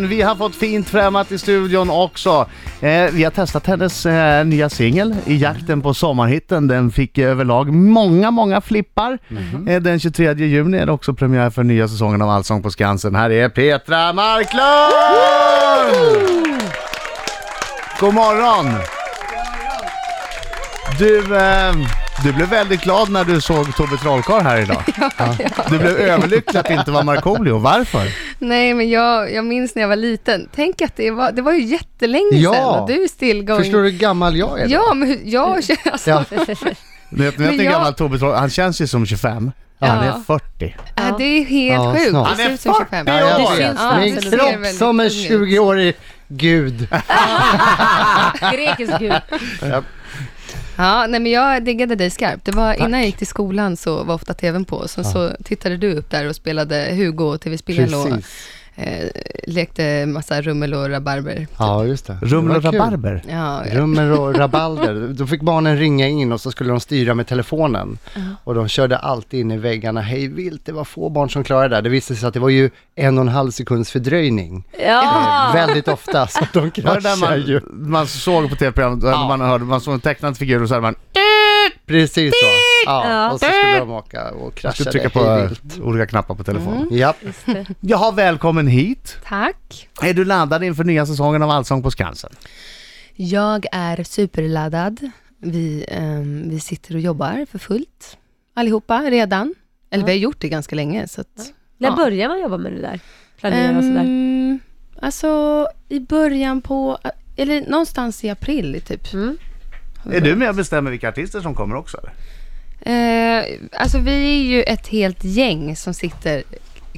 Vi 0.00 0.22
har 0.22 0.34
fått 0.34 0.56
fint 0.56 0.88
främmat 0.88 1.32
i 1.32 1.38
studion 1.38 1.90
också. 1.90 2.46
Eh, 2.80 3.04
vi 3.12 3.24
har 3.24 3.30
testat 3.30 3.66
hennes 3.66 4.06
eh, 4.06 4.44
nya 4.44 4.70
singel 4.70 5.14
i 5.26 5.36
jakten 5.36 5.82
på 5.82 5.94
sommarhitten. 5.94 6.68
Den 6.68 6.90
fick 6.90 7.18
överlag 7.18 7.72
många, 7.72 8.30
många 8.30 8.60
flippar. 8.60 9.18
Eh, 9.68 9.82
den 9.82 10.00
23 10.00 10.32
juni 10.32 10.78
är 10.78 10.86
det 10.86 10.92
också 10.92 11.14
premiär 11.14 11.50
för 11.50 11.62
nya 11.62 11.88
säsongen 11.88 12.22
av 12.22 12.30
Allsång 12.30 12.62
på 12.62 12.70
Skansen. 12.70 13.14
Här 13.14 13.30
är 13.30 13.48
Petra 13.48 14.12
Marklund! 14.12 14.62
God 18.00 18.14
morgon! 18.14 18.66
Du, 20.98 21.36
eh, 21.36 21.72
du 22.24 22.32
blev 22.32 22.48
väldigt 22.48 22.80
glad 22.82 23.10
när 23.10 23.24
du 23.24 23.40
såg 23.40 23.76
Tobbe 23.76 23.96
Trollkarl 23.96 24.42
här 24.42 24.60
idag. 24.60 24.82
Ja. 25.18 25.34
Du 25.70 25.78
blev 25.78 25.96
överlycklig 25.96 26.60
att 26.60 26.66
det 26.66 26.74
inte 26.74 26.90
var 26.90 27.02
Markoolio. 27.02 27.58
Varför? 27.58 28.08
Nej, 28.38 28.74
men 28.74 28.90
jag, 28.90 29.32
jag 29.32 29.44
minns 29.44 29.74
när 29.74 29.82
jag 29.82 29.88
var 29.88 29.96
liten. 29.96 30.48
Tänk 30.54 30.82
att 30.82 30.96
det 30.96 31.10
var, 31.10 31.32
det 31.32 31.42
var 31.42 31.52
ju 31.52 31.62
jättelänge 31.62 32.28
Ja. 32.36 32.52
sedan 32.54 32.64
och 32.64 32.88
du 32.88 33.02
är 33.04 33.08
still 33.08 33.44
going. 33.44 33.62
Förstår 33.62 33.78
du 33.82 33.90
hur 33.90 33.98
gammal 33.98 34.36
jag 34.36 34.60
är? 34.60 34.64
då? 34.68 34.72
Ja, 34.74 34.94
men 34.94 35.08
hur- 35.08 35.20
jag 35.24 35.64
känner 35.64 35.92
alltså, 35.92 36.10
Ja. 36.10 36.24
Vet, 37.10 37.38
en 37.40 37.44
jag- 37.44 37.72
gammal 37.72 37.94
Tobbe 37.94 38.18
Trollkarl, 38.18 38.40
han 38.40 38.50
känns 38.50 38.80
ju 38.80 38.86
som 38.86 39.06
25. 39.06 39.50
Ja. 39.78 39.86
Han 39.86 40.04
är 40.04 40.12
40. 40.26 40.76
ja. 40.96 41.02
det 41.18 41.24
är 41.24 41.44
helt 41.44 41.82
Ja, 41.84 41.94
sjukt. 41.94 42.12
Det 42.12 42.18
Han 42.18 42.40
är 42.40 42.50
ut 42.50 42.60
som 42.60 42.74
25. 42.74 43.06
Ja, 43.06 43.20
Ja, 43.20 43.38
vet. 43.38 43.58
syns 43.58 43.80
Min 44.00 44.14
det. 44.14 44.20
Det 44.20 44.30
ser 44.30 44.38
kropp 44.38 44.66
som 44.78 45.00
en 45.00 45.06
ung 45.06 45.12
ut. 45.12 45.30
20-årig 45.30 45.94
gud. 46.28 46.88
Grekisk 48.52 48.92
gud. 48.98 49.12
Ja, 50.76 51.06
nej 51.06 51.20
men 51.20 51.32
jag 51.32 51.64
diggade 51.64 51.94
dig 51.94 52.10
skarpt. 52.10 52.44
Det 52.44 52.52
var 52.52 52.74
innan 52.74 52.92
jag 52.92 53.06
gick 53.06 53.16
till 53.16 53.26
skolan 53.26 53.76
så 53.76 54.04
var 54.04 54.14
ofta 54.14 54.34
tvn 54.34 54.64
på. 54.64 54.88
Sen 54.88 55.04
så 55.04 55.30
tittade 55.44 55.76
du 55.76 55.94
upp 55.94 56.10
där 56.10 56.28
och 56.28 56.36
spelade 56.36 56.94
Hugo 56.94 57.24
och 57.24 57.40
tv-spel 57.40 57.94
och. 57.94 58.08
Eh, 58.76 59.08
lekte 59.46 60.06
massa 60.06 60.42
rummel 60.42 60.74
och 60.74 60.88
rabarber. 60.90 61.46
Ja, 61.58 61.84
just 61.84 62.06
det. 62.06 62.18
Rummel 62.22 62.56
och 62.56 62.62
rabarber. 62.64 63.22
Ja, 63.30 63.62
Rummer 63.72 64.20
och 64.20 64.34
rabalder. 64.38 65.08
Då 65.14 65.26
fick 65.26 65.42
barnen 65.42 65.78
ringa 65.78 66.08
in 66.08 66.32
och 66.32 66.40
så 66.40 66.50
skulle 66.50 66.70
de 66.70 66.80
styra 66.80 67.14
med 67.14 67.26
telefonen. 67.26 67.98
Och 68.44 68.54
de 68.54 68.68
körde 68.68 68.96
alltid 68.98 69.40
in 69.40 69.50
i 69.50 69.56
väggarna 69.56 70.00
hej 70.00 70.28
vilt. 70.28 70.64
Det 70.64 70.72
var 70.72 70.84
få 70.84 71.08
barn 71.08 71.30
som 71.30 71.44
klarade 71.44 71.76
det. 71.76 71.80
Det 71.82 71.88
visade 71.88 72.20
sig 72.20 72.26
att 72.28 72.34
det 72.34 72.40
var 72.40 72.48
ju 72.48 72.70
en 72.94 73.18
och 73.18 73.22
en 73.22 73.28
halv 73.28 73.50
sekunds 73.50 73.90
fördröjning. 73.90 74.64
Ja. 74.86 75.48
Eh, 75.48 75.54
Väldigt 75.54 75.88
ofta, 75.88 76.26
så 76.26 76.44
de 76.52 76.70
kraschar 76.70 77.36
ju. 77.36 77.60
man, 77.70 77.90
man 77.90 78.06
såg 78.06 78.50
på 78.50 78.56
tv-programmet, 78.56 79.04
Ja. 79.04 79.28
man, 79.28 79.40
hörde, 79.40 79.64
man 79.64 79.80
såg 79.80 79.94
en 79.94 80.00
tecknad 80.00 80.36
figur 80.38 80.62
och 80.62 80.68
så 80.68 80.74
hade 80.74 80.82
man 80.82 80.94
Precis 81.86 82.32
så. 82.40 82.46
Ja, 82.86 83.10
Ja. 83.10 83.32
och 83.32 83.40
så 83.40 83.46
skulle 83.46 83.78
de 83.78 83.90
åka 83.90 84.30
och 84.30 84.54
krascha 84.54 84.74
skulle 84.74 84.90
trycka 84.90 85.10
på 85.10 85.48
olika 85.82 86.06
knappar 86.06 86.34
på 86.34 86.44
telefonen. 86.44 86.88
Ja, 86.90 87.14
Jaha, 87.80 88.10
välkommen 88.12 88.66
hit. 88.66 89.16
tack. 89.24 89.88
Är 90.02 90.14
du 90.14 90.24
laddad 90.24 90.64
inför 90.64 90.84
nya 90.84 91.06
säsongen 91.06 91.42
av 91.42 91.50
Allsång 91.50 91.82
på 91.82 91.90
Skansen? 91.90 92.30
Jag 93.14 93.66
är 93.72 94.04
superladdad. 94.04 95.10
Vi, 95.38 95.84
ehm, 95.88 96.50
vi 96.50 96.60
sitter 96.60 96.94
och 96.94 97.00
jobbar 97.00 97.46
för 97.50 97.58
fullt 97.58 98.16
allihopa 98.54 99.00
redan. 99.00 99.54
Eller 99.90 100.02
Ja. 100.02 100.06
vi 100.06 100.12
har 100.12 100.18
gjort 100.18 100.40
det 100.40 100.48
ganska 100.48 100.76
länge. 100.76 101.08
Så 101.08 101.20
att, 101.20 101.52
När 101.78 101.88
Ja. 101.88 101.96
börjar 101.96 102.28
man 102.28 102.40
jobba 102.40 102.56
med 102.58 102.72
det 102.72 102.80
där? 102.80 103.00
Planera 103.40 103.78
och 103.78 103.84
sådär? 103.84 104.00
Ehm, 104.00 104.58
Alltså 105.02 105.66
i 105.88 106.00
början 106.00 106.60
på, 106.60 106.98
eller 107.36 107.60
någonstans 107.70 108.24
i 108.24 108.30
april 108.30 108.82
typ. 108.86 109.12
Mm. 109.14 109.38
Är 110.12 110.20
du 110.20 110.36
med 110.36 110.48
och 110.48 110.54
bestämmer 110.54 110.90
vilka 110.90 111.08
artister 111.08 111.40
som 111.40 111.54
kommer 111.54 111.76
också? 111.76 111.98
Eller? 111.98 112.12
Eh, 112.80 113.44
alltså 113.72 113.98
vi 113.98 114.12
är 114.40 114.42
ju 114.56 114.62
ett 114.62 114.86
helt 114.88 115.24
gäng 115.24 115.76
som 115.76 115.94
sitter 115.94 116.42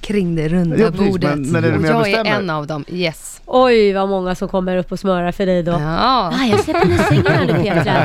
kring 0.00 0.34
det 0.36 0.48
runda 0.48 0.76
Ja, 0.76 0.90
precis, 0.90 1.08
bordet. 1.08 1.30
men- 1.38 1.52
men 1.52 1.64
är 1.64 1.68
du 1.68 1.74
och 1.76 1.80
med 1.82 1.96
och 1.96 2.08
jag 2.08 2.26
är 2.26 2.34
en 2.34 2.50
av 2.50 2.66
dem, 2.66 2.84
yes. 2.88 3.40
Oj, 3.46 3.92
vad 3.92 4.08
många 4.08 4.34
som 4.34 4.48
kommer 4.48 4.76
upp 4.76 4.92
och 4.92 4.98
smörar 5.00 5.32
för 5.32 5.46
dig 5.46 5.62
då. 5.62 5.72
Ja. 5.72 5.98
Ah, 6.32 6.44
jag 6.50 6.60
släpper 6.60 6.80
en 6.90 6.98
singel 6.98 7.26
här 7.32 7.46
nu 7.46 7.52
Petra. 7.62 8.02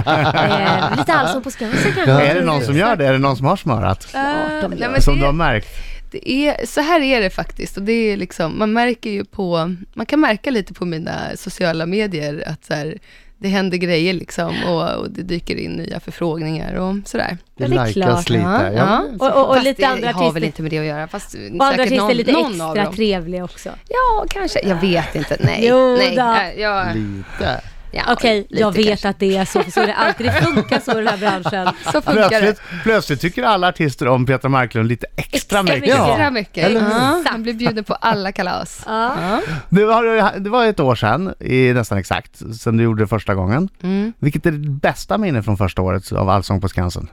Eh, 0.92 0.98
lite 0.98 1.14
Allsång 1.20 1.44
på 1.44 1.52
Skansen 1.52 1.92
kanske? 1.96 2.12
Är 2.28 2.36
det 2.36 2.46
någon 2.46 2.62
som 2.62 2.78
gör 2.78 2.96
det? 2.96 3.06
Är 3.08 3.12
det 3.14 3.20
någon 3.20 3.38
som 3.38 3.46
har 3.46 3.56
smörat? 3.56 4.08
Eh, 4.16 4.22
de 4.62 4.68
nej, 4.92 5.02
Som 5.02 5.14
det- 5.16 5.20
du 5.20 5.26
har 5.26 5.34
märkt? 5.34 5.68
Det 6.12 6.30
är, 6.32 6.66
så 6.66 6.82
här 6.82 7.02
är 7.02 7.22
det 7.22 7.30
faktiskt. 7.30 7.78
Och 7.78 7.84
det 7.84 7.92
är 7.94 8.18
liksom, 8.18 8.60
man 8.60 8.74
märker 8.74 9.10
ju 9.10 9.26
på, 9.26 9.76
man 9.94 10.06
kan 10.06 10.20
märka 10.20 10.52
lite 10.52 10.74
på 10.74 10.86
mina 10.86 11.14
sociala 11.36 11.86
medier 11.86 12.44
att 12.48 12.66
så 12.66 12.74
här, 12.74 12.98
det 13.44 13.50
händer 13.50 13.78
grejer 13.78 14.14
liksom 14.14 14.64
och, 14.68 14.96
och 14.96 15.12
det 15.12 15.22
dyker 15.22 15.56
in 15.56 15.72
nya 15.72 16.00
förfrågningar 16.00 16.74
och 16.76 16.96
sådär. 17.06 17.38
det 17.58 17.68
det 17.68 17.76
är 17.76 17.92
klart. 17.92 18.30
lite. 18.30 18.44
Ja, 18.44 18.72
Ja. 18.72 19.04
Och, 19.20 19.42
och, 19.42 19.50
och 19.50 19.64
lite 19.64 19.82
det 19.82 19.88
andra 19.88 20.12
har 20.12 20.22
väl 20.22 20.30
artister. 20.30 20.46
inte 20.46 20.62
med 20.62 20.72
det 20.72 20.80
att 20.80 20.86
göra. 20.86 21.08
Fast 21.08 21.36
Och 21.36 21.66
andra 21.66 21.84
artister 21.84 21.98
någon, 21.98 22.14
lite 22.14 22.32
någon 22.32 22.62
av 22.62 22.78
extra 22.78 22.94
trevliga 22.94 23.44
också. 23.44 23.70
Ja, 23.88 24.26
kanske. 24.30 24.68
Jag 24.68 24.76
vet 24.76 25.16
inte. 25.16 25.38
Nej. 25.40 25.60
Jo 25.70 25.96
nej. 25.96 26.16
då. 26.16 26.22
Jag, 26.22 26.60
jag, 26.60 26.96
Lite. 26.96 27.62
Ja, 27.94 28.04
Okej, 28.14 28.48
lite 28.50 28.62
jag 28.62 28.72
vet 28.76 28.88
kanske. 28.88 29.10
att 29.10 29.20
det 29.20 29.38
är 29.38 29.46
så, 29.46 29.64
för 29.64 29.72
så 29.72 29.82
är 29.82 29.88
det 29.88 29.96
alltid. 29.96 30.26
Det 30.26 30.32
funkar 30.42 30.80
så 30.80 30.92
i 30.92 30.96
den 30.96 31.08
här 31.08 31.18
branschen. 31.18 31.74
Så 31.92 32.02
funkar 32.02 32.14
det. 32.22 32.30
Plötsligt, 32.30 32.62
plötsligt 32.84 33.22
tycker 33.22 33.44
alla 33.44 33.68
artister 33.68 34.08
om 34.08 34.26
Petra 34.26 34.50
Marklund 34.50 34.88
lite 34.90 35.08
extra, 35.16 35.36
Extra 35.38 35.64
mycket. 35.64 35.82
mycket. 35.82 35.98
Extra 36.08 36.30
mycket. 36.32 36.66
Eller? 36.66 36.82
Ja, 36.82 37.24
han 37.26 37.44
blir 37.44 37.54
bjuden 37.54 37.84
på 37.84 37.94
alla 37.94 38.32
kalas. 38.32 38.84
Ja. 38.86 39.14
Ja. 39.22 39.42
Det, 39.70 39.86
var, 39.86 40.40
det 40.40 40.50
var 40.50 40.66
ett 40.66 40.80
år 40.80 40.96
sedan, 40.96 41.34
i, 41.40 41.74
nästan 41.74 41.98
exakt, 41.98 42.38
sedan 42.62 42.78
du 42.78 42.84
gjorde 42.84 43.04
det 43.04 43.08
första 43.08 43.36
gången. 43.36 43.70
Mm. 43.84 44.14
Vilket 44.20 44.46
är 44.46 44.52
ditt 44.52 44.82
bästa 44.82 45.18
minne 45.18 45.44
från 45.44 45.58
första 45.58 45.82
året 45.82 46.12
av 46.12 46.30
Allsång 46.30 46.62
på 46.62 46.70
Skansen? 46.70 47.08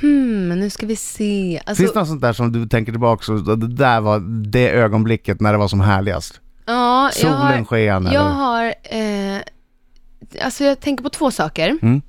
Hmm, 0.00 0.48
men 0.48 0.60
nu 0.60 0.70
ska 0.70 0.86
vi 0.86 0.96
se. 0.96 1.60
Alltså, 1.66 1.82
Finns 1.82 1.92
det 1.92 1.98
något 1.98 2.08
sånt 2.08 2.20
där 2.22 2.32
som 2.32 2.52
du 2.52 2.66
tänker 2.66 2.92
tillbaka 2.92 3.32
och 3.32 3.58
det 3.58 3.68
där 3.74 4.00
var 4.00 4.18
det 4.50 4.70
ögonblicket 4.70 5.40
när 5.40 5.52
det 5.52 5.58
var 5.58 5.68
som 5.68 5.80
härligast? 5.80 6.40
Ja, 6.66 7.04
jag 7.04 7.14
Solen 7.14 7.36
har, 7.36 7.64
sken 7.64 8.06
eller? 8.06 8.14
jag 8.14 8.22
har, 8.30 8.64
eh, 8.82 9.40
alltså 10.44 10.64
jag 10.64 10.80
tänker 10.80 11.04
på 11.04 11.10
två 11.10 11.30
saker. 11.30 11.78
Mm. 11.82 12.02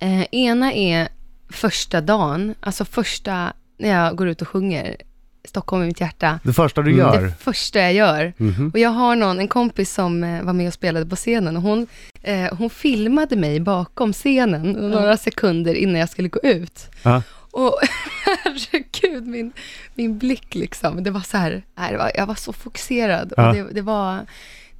Eh, 0.00 0.22
ena 0.32 0.72
är 0.72 1.08
första 1.50 2.00
dagen, 2.00 2.54
alltså 2.60 2.84
första, 2.84 3.52
när 3.78 3.88
jag 3.88 4.16
går 4.16 4.28
ut 4.28 4.42
och 4.42 4.48
sjunger 4.48 4.96
Stockholm 5.44 5.82
i 5.82 5.86
mitt 5.86 6.00
hjärta. 6.00 6.38
Det 6.42 6.52
första 6.52 6.82
du 6.82 6.90
Mm. 6.92 6.98
gör? 7.06 7.22
Det 7.22 7.34
första 7.40 7.78
jag 7.80 7.92
gör. 7.92 8.32
Mhm. 8.36 8.70
Och 8.74 8.78
jag 8.78 8.90
har 8.90 9.16
någon, 9.16 9.38
en 9.40 9.48
kompis 9.48 9.94
som 9.94 10.24
eh, 10.24 10.42
var 10.42 10.52
med 10.52 10.66
och 10.68 10.74
spelade 10.74 11.06
på 11.06 11.16
scenen 11.16 11.56
och 11.56 11.62
hon, 11.62 11.86
eh, 12.22 12.54
hon 12.58 12.70
filmade 12.70 13.36
mig 13.36 13.60
bakom 13.60 14.12
scenen 14.12 14.72
några 14.72 15.16
sekunder 15.16 15.74
innan 15.74 16.00
jag 16.00 16.08
skulle 16.08 16.28
gå 16.28 16.40
ut. 16.42 16.90
Ja. 17.02 17.22
Och 17.52 17.78
herregud, 18.24 19.26
min, 19.26 19.52
min 19.94 20.18
blick 20.18 20.54
liksom, 20.54 21.02
det 21.02 21.10
var 21.10 21.20
så 21.20 21.36
här, 21.36 21.62
nej, 21.78 21.96
var, 21.96 22.12
jag 22.14 22.26
var 22.26 22.34
så 22.34 22.52
fokuserad. 22.52 23.32
Ja. 23.36 23.48
Och 23.48 23.54
det, 23.54 23.62
det, 23.72 23.82
var, 23.82 24.26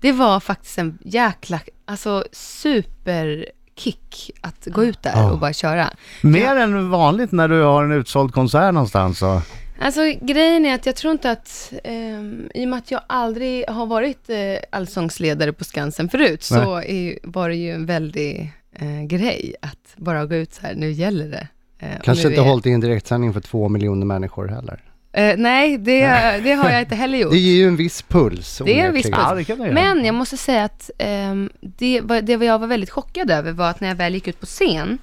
det 0.00 0.12
var 0.12 0.40
faktiskt 0.40 0.78
en 0.78 0.98
jäkla, 1.04 1.60
alltså 1.84 2.24
superkick 2.32 4.30
att 4.40 4.66
gå 4.66 4.84
ut 4.84 5.02
där 5.02 5.12
Ja. 5.14 5.30
och 5.32 5.38
bara 5.38 5.52
köra. 5.52 5.90
Mer 6.20 6.56
än 6.56 6.90
vanligt 6.90 7.32
när 7.32 7.48
du 7.48 7.62
har 7.62 7.84
en 7.84 7.92
utsåld 7.92 8.32
konsert 8.34 8.74
någonstans? 8.74 9.18
Så. 9.18 9.42
Alltså 9.80 10.00
grejen 10.20 10.66
är 10.66 10.74
att 10.74 10.86
jag 10.86 10.96
tror 10.96 11.12
inte 11.12 11.30
att, 11.30 11.72
ehm, 11.84 12.48
i 12.54 12.64
och 12.64 12.68
med 12.68 12.78
att 12.78 12.90
jag 12.90 13.00
aldrig 13.06 13.68
har 13.68 13.86
varit 13.86 14.30
eh, 14.30 14.36
allsångsledare 14.70 15.52
på 15.52 15.64
Skansen 15.64 16.08
förut, 16.08 16.42
så 16.42 16.80
är, 16.82 17.18
var 17.22 17.48
det 17.48 17.54
ju 17.56 17.70
en 17.70 17.86
väldig 17.86 18.52
eh, 18.72 19.02
grej 19.02 19.54
att 19.62 19.94
bara 19.96 20.26
gå 20.26 20.34
ut 20.34 20.54
så 20.54 20.62
här, 20.66 20.74
nu 20.74 20.90
gäller 20.92 21.28
det. 21.28 21.48
Eh, 21.82 21.88
Kanske 22.02 22.28
inte 22.28 22.40
är- 22.40 22.44
hållit 22.44 22.66
i 22.66 22.70
en 22.70 22.80
direktsändning 22.80 23.32
för 23.32 23.40
två 23.40 23.68
miljoner 23.68 24.06
människor 24.06 24.48
heller. 24.48 24.80
Eh, 25.12 25.34
nej, 25.38 25.78
det, 25.78 26.00
det 26.44 26.52
har 26.52 26.70
jag 26.70 26.80
inte 26.80 26.94
heller 26.94 27.18
gjort. 27.22 27.32
Det 27.32 27.38
ger 27.38 27.56
ju 27.56 27.66
en 27.68 27.76
viss 27.76 28.02
puls. 28.02 28.62
Det 28.64 28.80
är 28.80 28.86
en 28.86 28.94
viss 28.94 29.10
puls. 29.10 29.48
Ja. 29.48 29.56
Men 29.56 30.04
jag 30.04 30.14
måste 30.14 30.36
säga 30.36 30.64
att 30.64 30.90
ehm, 30.98 31.50
det, 31.60 32.00
det 32.00 32.32
jag 32.32 32.58
var 32.58 32.66
väldigt 32.66 32.90
chockad 32.90 33.30
över 33.30 33.52
var 33.52 33.70
att 33.70 33.80
när 33.80 33.88
jag 33.88 33.94
väl 33.94 34.14
gick 34.14 34.28
ut 34.28 34.40
på 34.40 34.46
scen, 34.46 34.98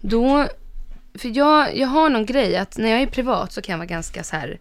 då, 0.00 0.46
för 1.18 1.36
jag, 1.36 1.76
jag 1.76 1.88
har 1.88 2.08
någon 2.08 2.26
grej 2.26 2.56
att 2.56 2.78
när 2.78 2.88
jag 2.88 3.02
är 3.02 3.06
privat 3.06 3.52
så 3.52 3.62
kan 3.62 3.72
jag 3.72 3.78
vara 3.78 3.86
ganska 3.86 4.22
så 4.22 4.36
här, 4.36 4.58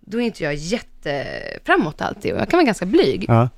då 0.00 0.20
är 0.20 0.24
inte 0.24 0.44
jag 0.44 0.54
jätteframåt 0.54 2.00
alltid 2.02 2.32
och 2.32 2.40
jag 2.40 2.48
kan 2.48 2.56
vara 2.58 2.66
ganska 2.66 2.86
blyg. 2.86 3.24
Ja. 3.28 3.48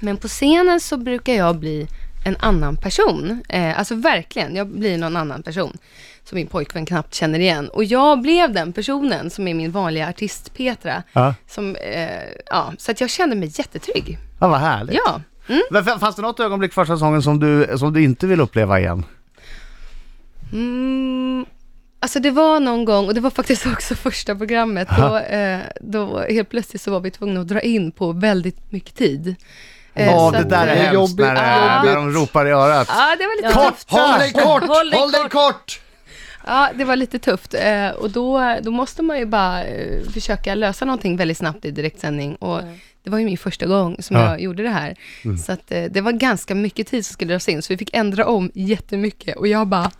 Men 0.00 0.16
på 0.16 0.28
scenen 0.28 0.80
så 0.80 0.96
brukar 0.96 1.32
jag 1.32 1.56
bli 1.58 1.86
en 2.24 2.36
annan 2.40 2.76
person. 2.76 3.42
Eh, 3.48 3.78
alltså 3.78 3.94
verkligen, 3.94 4.56
jag 4.56 4.66
blir 4.66 4.98
någon 4.98 5.16
annan 5.16 5.42
person. 5.42 5.76
Som 6.24 6.36
min 6.36 6.46
pojkvän 6.46 6.86
knappt 6.86 7.14
känner 7.14 7.38
igen. 7.38 7.68
Och 7.68 7.84
jag 7.84 8.22
blev 8.22 8.52
den 8.52 8.72
personen 8.72 9.30
som 9.30 9.48
är 9.48 9.54
min 9.54 9.70
vanliga 9.70 10.08
artist 10.08 10.54
Petra. 10.54 11.02
Ja. 11.12 11.34
Som, 11.48 11.76
eh, 11.76 12.08
ja, 12.46 12.72
så 12.78 12.90
att 12.90 13.00
jag 13.00 13.10
kände 13.10 13.36
mig 13.36 13.50
jättetrygg. 13.54 14.18
ja, 14.40 14.48
vad 14.48 14.60
härligt. 14.60 15.00
Ja. 15.06 15.20
Mm. 15.48 15.62
Men 15.70 15.84
fanns 15.84 16.16
det 16.16 16.22
något 16.22 16.40
ögonblick 16.40 16.72
första 16.72 16.94
säsongen 16.94 17.22
som 17.22 17.40
du, 17.40 17.78
som 17.78 17.92
du 17.92 18.02
inte 18.02 18.26
vill 18.26 18.40
uppleva 18.40 18.80
igen? 18.80 19.04
Mm, 20.52 21.46
alltså 22.00 22.20
det 22.20 22.30
var 22.30 22.60
någon 22.60 22.84
gång, 22.84 23.06
och 23.06 23.14
det 23.14 23.20
var 23.20 23.30
faktiskt 23.30 23.66
också 23.72 23.94
första 23.94 24.34
programmet, 24.34 24.88
då, 24.98 25.16
eh, 25.16 25.60
då 25.80 26.20
helt 26.20 26.50
plötsligt 26.50 26.82
så 26.82 26.90
var 26.90 27.00
vi 27.00 27.10
tvungna 27.10 27.40
att 27.40 27.48
dra 27.48 27.60
in 27.60 27.92
på 27.92 28.12
väldigt 28.12 28.72
mycket 28.72 28.94
tid. 28.94 29.36
Eh, 29.94 30.06
Ja, 30.06 30.30
så 30.32 30.38
det 30.38 30.44
där 30.44 30.66
är 30.66 30.74
hemskt 30.74 30.94
jobbigt, 30.94 31.26
när, 31.26 31.66
ja. 31.76 31.82
när 31.82 31.94
de 31.94 32.10
ropar 32.12 32.46
i 32.46 32.50
örat. 32.50 32.88
Ja, 32.90 33.16
det 33.18 33.26
var 33.26 33.36
lite 33.42 33.58
Ja. 33.60 33.70
tufft. 33.70 33.90
Håll 33.90 34.18
dig 34.18 34.32
kort! 34.32 34.62
Håll 34.68 34.90
dig 34.90 35.00
Håll 35.00 35.10
dig 35.12 35.20
kort! 35.22 35.32
kort! 35.32 35.80
Ja, 36.46 36.68
det 36.74 36.84
var 36.84 36.96
lite 36.96 37.18
tufft. 37.18 37.54
Eh, 37.54 37.88
och 37.90 38.10
då, 38.10 38.56
då 38.62 38.70
måste 38.70 39.02
man 39.02 39.18
ju 39.18 39.26
bara 39.26 39.64
eh, 39.64 40.02
försöka 40.14 40.54
lösa 40.54 40.84
någonting 40.84 41.16
väldigt 41.16 41.38
snabbt 41.38 41.64
i 41.64 41.70
direktsändning. 41.70 42.34
Och 42.36 42.60
det 43.04 43.10
var 43.10 43.18
ju 43.18 43.24
min 43.24 43.38
första 43.38 43.66
gång 43.66 43.96
som 44.00 44.16
Ja. 44.16 44.22
Mm. 44.22 44.32
jag 44.32 44.40
gjorde 44.40 44.62
det 44.62 44.68
här. 44.70 44.94
Så 45.46 45.52
att, 45.52 45.72
eh, 45.72 45.84
det 45.90 46.00
var 46.00 46.12
ganska 46.12 46.54
mycket 46.54 46.86
tid 46.86 47.06
som 47.06 47.12
skulle 47.12 47.32
dras 47.32 47.48
in, 47.48 47.62
så 47.62 47.72
vi 47.72 47.76
fick 47.76 47.94
ändra 47.96 48.26
om 48.26 48.50
jättemycket. 48.54 49.36
Och 49.36 49.48
jag 49.48 49.66
bara, 49.66 49.90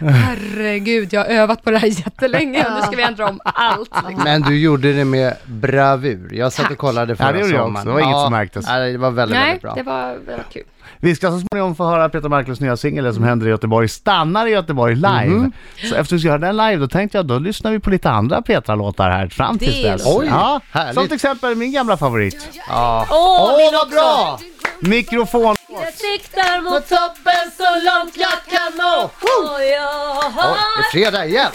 herregud, 0.00 1.12
jag 1.12 1.20
har 1.20 1.26
övat 1.28 1.62
på 1.64 1.70
det 1.70 1.78
här 1.78 1.88
jättelänge 2.06 2.64
och 2.64 2.72
nu 2.76 2.80
ska 2.82 2.90
vi 2.96 3.02
ändra 3.02 3.28
om 3.28 3.40
allt. 3.44 3.90
Liksom. 4.08 4.24
Men 4.24 4.42
du 4.42 4.58
gjorde 4.60 4.92
det 4.92 5.04
med 5.04 5.34
bravur. 5.46 6.30
Jag 6.34 6.52
satt 6.52 6.64
och 6.64 6.68
Tack. 6.70 6.78
kollade 6.78 7.16
förra 7.16 7.26
Ja, 7.40 7.46
det 7.46 7.50
sommaren. 7.58 7.86
Det 7.86 7.92
var 7.92 8.00
inget 8.00 8.16
som 8.20 8.32
märktes. 8.32 8.66
Det 8.66 8.98
var 8.98 9.10
väldigt, 9.10 9.36
Nej, 9.38 9.44
väldigt 9.46 9.62
bra. 9.62 9.74
det 9.74 9.82
var, 9.82 10.16
var 10.36 10.44
kul. 10.52 10.62
Vi 11.00 11.16
ska 11.16 11.30
så 11.30 11.40
småningom 11.40 11.74
få 11.76 11.84
höra 11.86 12.08
Peter 12.08 12.28
Marklunds 12.28 12.60
nya 12.60 12.76
singel, 12.76 13.04
det 13.04 13.14
som 13.14 13.24
händer 13.24 13.46
i 13.46 13.50
Göteborg, 13.50 13.88
stannar 13.88 14.46
i 14.46 14.50
Göteborg 14.50 14.94
live. 14.94 15.50
Så 15.76 15.86
efter 15.86 16.00
att 16.00 16.12
vi 16.12 16.18
ska 16.18 16.28
höra 16.28 16.38
den 16.38 16.56
live, 16.56 16.76
då 16.76 16.88
tänkte 16.88 17.18
jag 17.18 17.26
då 17.26 17.38
lyssnar 17.38 17.70
vi 17.70 17.78
på 17.80 17.90
lite 17.90 18.10
andra 18.10 18.42
Petra-låtar 18.42 19.10
här 19.10 19.28
fram 19.28 19.58
tills 19.58 19.82
dess. 19.82 20.02
Oj, 20.06 20.26
ja, 20.30 20.60
härligt. 20.70 20.94
som 20.94 21.04
till 21.04 21.14
exempel 21.14 21.54
min 21.54 21.72
gamla 21.72 21.96
favorit. 21.96 22.48
Ja. 22.68 23.06
Åh, 23.10 23.16
Åh, 23.40 23.56
min 23.56 23.72
vad 23.72 23.82
också! 23.82 23.94
bra! 23.94 24.38
Mikrofon. 24.80 25.56
Jag 25.68 25.92
siktar 25.94 26.60
mot 26.60 26.88
toppen 26.88 27.50
så 27.56 27.62
långt 27.62 28.16
jag 28.16 28.58
kan 28.58 28.78
nå. 28.78 29.02
Och 29.04 29.62
jag 29.64 30.26
Oj, 30.26 30.32
har... 30.34 30.48
det 30.48 30.86
är 30.86 30.90
fredag 30.92 31.26
igen. 31.26 31.50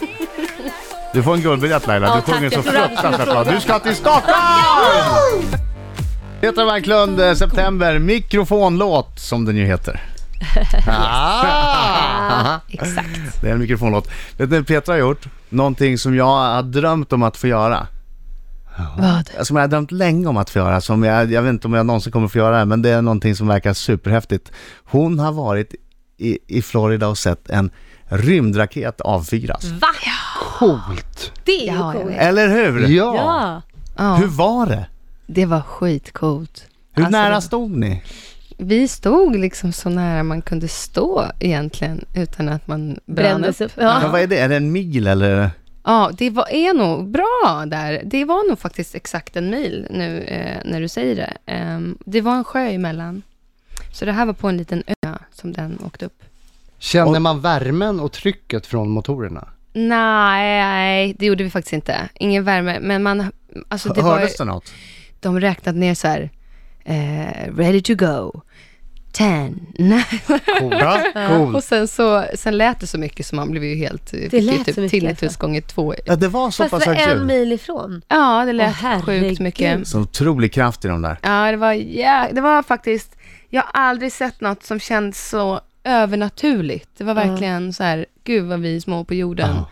Du 1.14 1.24
får 1.24 1.34
en 1.34 1.42
guldbiljett 1.42 1.88
Laila, 1.88 2.08
Ja, 2.08 2.22
du 2.26 2.34
sjunger 2.34 2.50
så 2.50 2.62
fruktansvärt 2.62 3.26
bra. 3.30 3.44
Du 3.44 3.60
ska 3.62 3.80
till 3.80 3.96
Stockholm! 3.96 5.71
Petra 6.42 6.66
Marklund, 6.66 7.20
eh, 7.20 7.34
september, 7.34 8.00
mikrofonlåt 8.00 9.20
som 9.20 9.46
den 9.46 9.56
ju 9.56 9.66
heter. 9.66 10.02
Ah. 10.88 12.60
Exakt. 12.70 13.42
Det 13.42 13.50
är 13.50 13.54
en 13.54 13.60
mikrofonlåt. 13.60 14.10
Vet 14.38 14.50
ni, 14.50 14.64
Petra 14.64 14.94
har 14.94 15.00
gjort 15.00 15.28
någonting 15.50 15.98
som 15.98 16.16
jag 16.16 16.26
har 16.26 16.64
drömt 16.64 17.14
om 17.14 17.24
att 17.24 17.38
få 17.38 17.48
göra. 17.48 17.88
Vad? 18.98 19.46
Som 19.46 19.56
jag 19.56 19.64
har 19.64 19.68
drömt 19.68 19.92
länge 19.92 20.28
om 20.28 20.38
att 20.38 20.50
få 20.50 20.60
göra, 20.60 20.82
som 20.82 21.04
jag, 21.04 21.32
jag 21.32 21.42
vet 21.42 21.50
inte 21.50 21.68
om 21.68 21.74
jag 21.74 21.86
någonsin 21.86 22.12
kommer 22.12 22.28
få 22.28 22.38
göra 22.38 22.60
det, 22.60 22.66
men 22.66 22.82
det 22.82 22.90
är 22.90 23.02
någonting 23.02 23.36
som 23.36 23.48
verkar 23.48 23.74
superhäftigt. 23.74 24.52
Hon 24.84 25.20
har 25.20 25.32
varit 25.32 25.76
i, 26.18 26.38
i 26.48 26.62
Florida 26.62 27.08
och 27.08 27.18
sett 27.18 27.50
en 27.50 27.72
rymdraket 28.06 29.02
avfyras. 29.02 29.66
Va? 29.66 29.88
Coolt. 30.60 31.32
Det 31.46 31.70
är 31.70 31.74
ju 31.74 32.02
coolt. 32.02 32.16
Eller 32.18 32.48
hur? 32.48 32.88
Ja. 32.88 33.62
Ja, 33.98 34.16
Hur 34.16 34.28
var 34.28 34.66
det? 34.66 34.86
Det 35.34 35.46
var 35.46 35.62
skitcoolt. 35.62 36.68
Hur 36.92 37.04
Alltså, 37.04 37.18
nära 37.18 37.42
stod 37.42 37.72
ni? 37.72 38.04
Vi 38.58 38.88
stod 38.88 39.36
liksom 39.36 39.72
så 39.72 39.90
nära 39.90 40.24
man 40.24 40.42
kunde 40.42 40.68
stå 40.68 41.26
egentligen 41.40 42.06
utan 42.16 42.50
att 42.50 42.68
man 42.68 43.00
brann 43.06 43.44
upp. 43.46 43.62
upp. 43.62 43.72
Ja. 43.76 44.10
Vad 44.12 44.22
är 44.22 44.28
det? 44.28 44.38
Är 44.38 44.50
det 44.50 44.56
en 44.56 44.72
mil 44.72 45.08
eller? 45.08 45.50
Ja, 45.84 46.12
det 46.18 46.30
var, 46.30 46.48
är 46.52 46.74
nog 46.74 47.08
bra 47.08 47.66
där. 47.68 48.02
Det 48.06 48.26
var 48.26 48.50
nog 48.50 48.60
faktiskt 48.60 48.96
exakt 48.96 49.36
en 49.36 49.50
mil 49.50 49.88
nu 49.90 50.20
eh, 50.20 50.72
när 50.72 50.82
du 50.82 50.88
säger 50.88 51.16
det. 51.16 51.34
Ehm, 51.46 51.98
det 52.06 52.22
var 52.22 52.36
en 52.36 52.44
sjö 52.44 52.70
emellan. 52.70 53.22
Så 53.94 54.06
det 54.06 54.12
här 54.12 54.26
var 54.26 54.34
på 54.34 54.48
en 54.48 54.58
liten 54.58 54.84
ö 54.88 55.14
som 55.32 55.54
den 55.54 55.80
åkte 55.86 56.06
upp. 56.06 56.24
Känner 56.80 57.20
man 57.20 57.42
värmen 57.42 58.00
och 58.00 58.12
trycket 58.12 58.68
från 58.68 58.90
motorerna? 58.90 59.48
Nej, 59.74 61.16
det 61.20 61.26
gjorde 61.26 61.44
vi 61.44 61.50
faktiskt 61.50 61.74
inte. 61.74 62.10
Ingen 62.16 62.44
värme, 62.44 62.80
men 62.82 63.04
man... 63.04 63.32
Alltså 63.68 63.94
det 63.94 64.02
var, 64.02 64.14
Hördes 64.14 64.38
det 64.38 64.46
något? 64.46 64.74
De 65.22 65.40
räknade 65.40 65.80
ner 65.80 65.94
så 65.96 66.08
här. 66.08 66.30
Eh, 66.86 67.56
ready 67.56 67.82
to 67.82 67.96
go. 67.96 68.42
Ten, 69.12 69.68
nine. 69.78 70.04
Coolt. 71.28 71.56
Och 71.56 71.64
sen 71.64 71.88
så 71.88 72.26
sen 72.36 72.58
lät 72.58 72.80
det 72.80 72.88
så 72.88 72.98
mycket 72.98 73.26
så 73.26 73.36
man 73.36 73.52
blev 73.52 73.64
ju 73.64 73.76
helt... 73.76 74.10
fick 74.10 74.34
ju 74.34 74.64
typ 74.64 74.92
tinnitus 74.92 75.24
alltså. 75.24 75.40
gånger 75.40 75.62
två. 75.62 75.94
Ja, 76.06 76.16
det 76.16 76.28
var 76.28 76.52
så 76.52 76.64
Fast 76.64 76.72
pass 76.72 76.84
det 76.84 76.90
var 76.90 76.96
högt 76.96 77.08
en 77.12 77.18
ljud. 77.18 77.28
mil 77.28 77.52
ifrån. 77.52 78.02
Ja, 78.08 78.46
det 78.46 78.54
lät 78.54 78.76
Åh, 78.84 79.02
sjukt 79.02 79.40
mycket. 79.40 79.88
Så 79.88 80.00
otrolig 80.00 80.54
kraft 80.54 80.86
i 80.86 80.88
de 80.88 81.02
där. 81.02 81.18
Ja, 81.22 81.52
det 81.52 81.58
var, 81.58 81.74
ja, 81.74 82.28
det 82.32 82.42
var 82.42 82.64
faktiskt, 82.64 83.16
jag 83.50 83.62
har 83.62 83.82
aldrig 83.82 84.12
sett 84.12 84.42
något 84.42 84.64
som 84.64 84.80
känns 84.80 85.30
så 85.30 85.62
övernaturligt. 85.84 86.90
Det 86.98 87.04
var 87.04 87.14
verkligen 87.14 87.74
så 87.74 87.84
här, 87.84 88.06
gud 88.24 88.46
vad 88.46 88.60
vi 88.60 88.76
är 88.76 88.80
små 88.80 89.04
på 89.04 89.14
jorden. 89.14 89.56
Ja. 89.56 89.70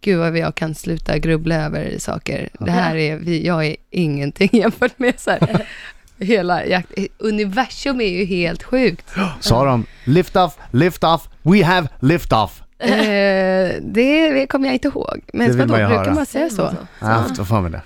Gud 0.00 0.18
vad 0.18 0.38
jag 0.38 0.54
kan 0.54 0.74
sluta 0.74 1.18
grubbla 1.18 1.54
över 1.54 1.98
saker. 1.98 2.48
Det 2.58 2.70
här 2.70 2.96
är, 2.96 3.44
jag 3.46 3.66
är 3.66 3.76
ingenting 3.90 4.48
jämfört 4.52 4.98
med 4.98 5.20
så 5.20 5.30
här, 5.30 5.66
hela 6.18 6.64
jakt, 6.66 6.92
universum 7.18 8.00
är 8.00 8.08
ju 8.08 8.24
helt 8.24 8.62
sjukt. 8.62 9.14
Sa 9.40 9.64
de 9.64 9.86
lift 10.04 10.36
off, 10.36 10.58
lift 10.70 11.04
off, 11.04 11.28
we 11.42 11.64
have 11.64 11.88
lift 12.00 12.32
off. 12.32 12.62
Eh, 12.78 13.72
det, 13.82 14.46
kommer 14.48 14.66
jag 14.66 14.74
inte 14.74 14.88
ihåg. 14.88 15.20
Men 15.32 15.48
Det 15.50 15.56
vill 15.56 15.66
man 15.68 15.80
ju 15.80 15.86
brukar 15.86 16.04
höra. 16.04 16.14
man 16.14 16.26
säga 16.26 16.50
så? 16.50 16.74
Jag 17.00 17.06
har 17.06 17.14
haft 17.14 17.48
för 17.48 17.60
mig 17.60 17.70
det. 17.70 17.82